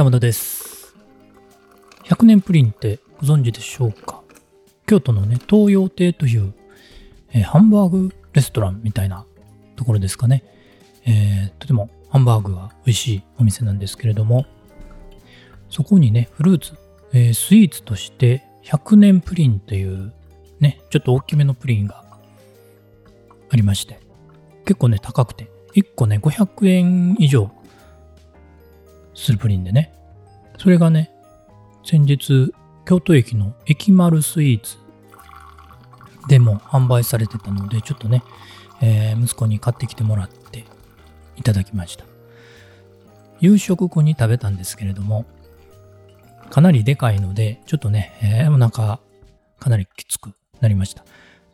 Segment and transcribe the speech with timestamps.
[0.00, 0.94] たまたです。
[2.04, 4.22] 100年プリンってご存知でしょうか？
[4.86, 6.54] 京都のね、東洋亭という、
[7.34, 9.26] えーハンバーグレストランみたいな
[9.76, 10.42] ところですかね。
[11.04, 14.46] えーとてもハンバーグが美味しいお店なんですけれども、
[15.68, 16.78] そこにね、フルーツ、
[17.12, 20.14] えースイーツとして100年プリンという
[20.60, 22.06] ね、ちょっと大きめのプリンが
[23.50, 24.00] ありまして、
[24.64, 27.50] 結構ね、高くて、1個ね、500円以上
[29.14, 29.92] するプリンでね、
[30.58, 31.10] それがね、
[31.84, 32.52] 先日、
[32.84, 34.76] 京都駅の駅丸スイーツ
[36.28, 38.22] でも販売されてたので、ちょっとね、
[38.80, 40.64] えー息子に買ってきてもらって
[41.36, 42.04] いただきました。
[43.40, 45.24] 夕食後に食べたんですけれども、
[46.50, 49.00] かなりでかいので、ちょっとね、えーお腹
[49.58, 51.04] かなりきつくなりました。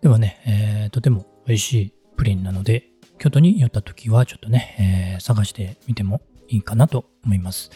[0.01, 7.71] ではね、えーとても美味しいプリンなので、京都に寄った時はちょっとね、えー探してみてもいいかなと思います。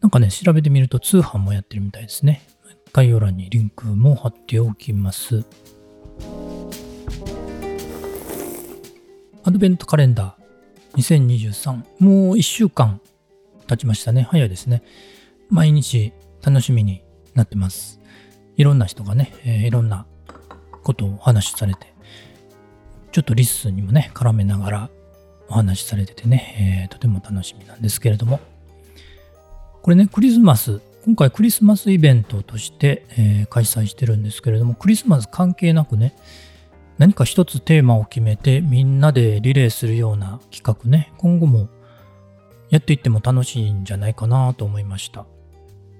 [0.00, 2.42] なんかね、調べてみると通販もやってるみたいですね。
[2.92, 5.44] 概要欄にリンクも貼っておきます。
[9.44, 11.72] アドベントカレンダー2023。
[11.72, 13.00] もう1週間
[13.66, 14.22] 経ちましたね。
[14.22, 14.82] 早いですね。
[15.48, 17.02] 毎日楽しみに
[17.34, 18.00] なってます。
[18.56, 20.06] いろんな人がね、えーいろんな
[20.82, 21.92] ことをお話しされて、
[23.12, 24.90] ちょっと LISTEN にもね、絡めながら
[25.48, 28.40] お話しされててね、えーとても楽しみなんですけれども、
[29.82, 36.14] これね、クリスマス、今回クリスマスイベントとして、えー開催してるんですけれども、クリスマス関係なくね、
[36.98, 41.68] 何か一つテーマを決めてみんなでリレーするような企画ね、今後も
[42.70, 45.20] やっていっても楽しいんじゃないかなと思いました。
[45.20, 45.26] ま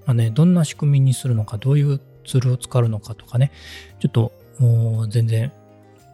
[0.08, 3.52] あね、どんな仕組みにするのか、どういうツールを使うのかとかね、
[4.00, 4.32] ちょっと
[5.08, 5.52] 全然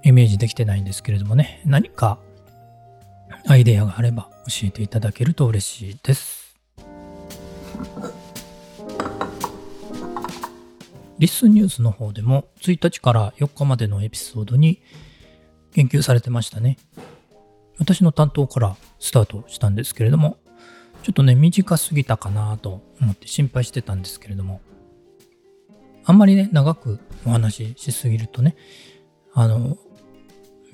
[0.05, 2.19] イメージできてないんですけれどもね、何か
[3.47, 6.57] アイデアがあれば教えていただけると嬉しいです。
[11.19, 14.83] リスニュースの方でも1日から4日までのエピソードに
[15.73, 16.79] 言及されてましたね。
[17.79, 20.39] 私の担当からスタートしたんですけれども、
[21.03, 24.61] ちょっとね、短すぎたかなと思って心配してたんですけれども、
[26.05, 28.57] あんまりね、長くお話ししすぎるとね、
[29.35, 29.77] あの、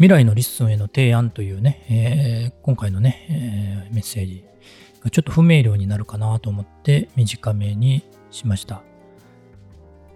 [0.00, 4.44] 未来の LISTEN への提案というね、えー今回のね、えーメッセージ
[5.04, 8.80] がちょっと不明瞭になるかなと思って短めにしました。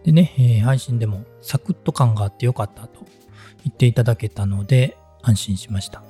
[0.02, 3.04] でね、えー配信でもサクッと感があってよかったと
[3.62, 6.02] 言っていただけたので安心しました。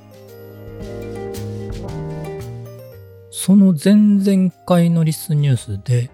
[3.32, 6.12] その前々回のリッスンニュースで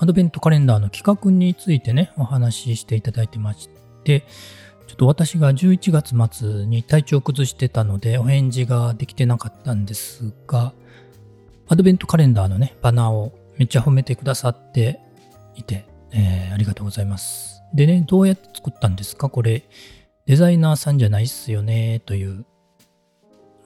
[0.00, 3.70] アドベントカレンダーの企画についてね、お話ししていただいてまし
[4.04, 4.26] て、
[4.88, 10.72] ちょっと私が11月末に体調を崩してたのでお返事ができてなかったんですが、
[11.68, 14.98] アドベントカレンダーのね、バナーをめっちゃ褒めてくださって
[15.54, 17.62] いて、えーありがとうございます。
[17.74, 19.28] でね、どうやって作ったんですか？
[19.28, 19.62] これ、
[20.24, 22.46] デザイナーさんじゃないっすよね、という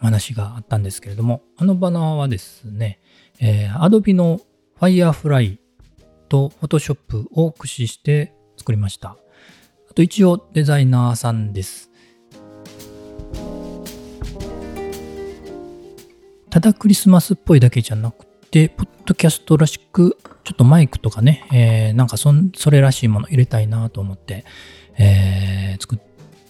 [0.00, 2.98] 話があったんですけれども、あのバナーはですね、
[3.40, 4.40] えー、Adobe の
[4.80, 5.58] Firefly
[6.28, 9.16] と Photoshop を駆使して作りました。
[9.92, 11.90] あと一応デザイナーさんです。
[16.48, 24.46] ただクリスマスっぽいだけじゃなくて、ポッドキャストらしく、ちょっとマイクとかね、えーなんかそそれらしいもの入れたいなと思って、
[24.96, 25.98] えー作っ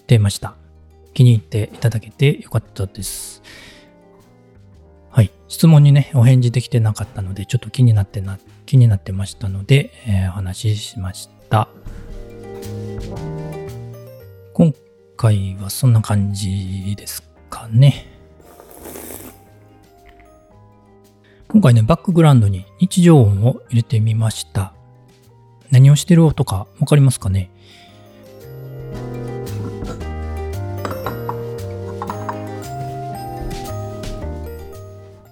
[0.07, 0.55] てました。
[1.13, 3.43] 気に入っていただけてよかったです。
[5.11, 5.33] はい。
[5.49, 11.69] 質問にね、お返事できてなかったので、ちょっと気になってな、気になってましたので、えーお話ししました。
[14.55, 14.75] 今
[15.17, 18.07] 回はそんな感じですかね。
[21.49, 24.75] 今回ね、バックグラウンドに日常音を入れてみました。
[25.71, 27.51] 何をしてる音かわかりますかね？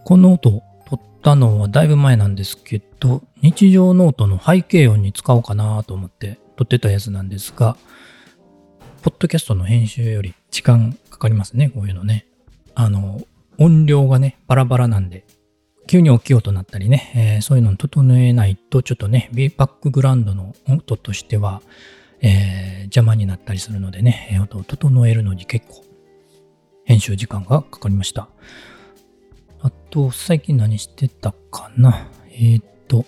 [0.04, 7.76] この音を取ったのはだいぶ前なんですけど、日常ノートの背景音に使おうかなと思って撮ってたやつなんですが、
[9.02, 12.26] ポッドキャストの編集より時間かかりますね、こういうのね。
[12.74, 13.22] あの、
[13.56, 15.24] 音量がね、バラバラなんで、
[15.86, 21.62] 急に大きい音になったりね、えーそういうのを整えないと、ちょっとね、ビーバックグラウンドの音としては、
[22.20, 25.82] えー邪魔になったりするのでね、音を整えるのに結構、
[26.84, 28.28] 編集時間がかかりました。
[29.62, 32.06] あと、最近何してたかな？
[32.32, 33.06] えーっと、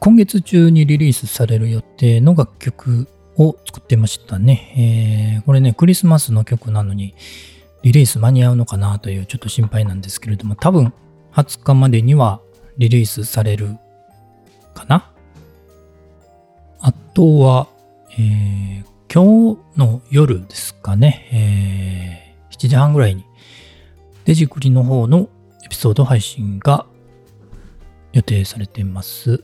[0.00, 3.06] 今月中にリリースされる予定の楽曲
[3.36, 5.36] を作ってましたね。
[5.36, 7.14] えーこれね、クリスマスの曲なのに、
[7.82, 10.92] リリース間に合うのかなというちょっと心配なんですけれども、多分
[11.32, 12.40] 20日までには
[12.78, 13.76] リリースされる
[14.74, 15.10] かな？
[16.80, 17.66] あとは、
[18.18, 23.24] えー、今日の夜ですかね、えー、7時半ぐらいに
[24.24, 25.28] デジクリの方の
[25.64, 26.86] エピソード配信が
[28.12, 29.42] 予定されています。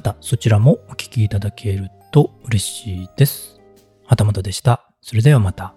[0.00, 3.60] またそちらもお聴きいただけると嬉しいです。
[4.06, 4.90] はたまたでした。
[5.02, 5.74] それではまた。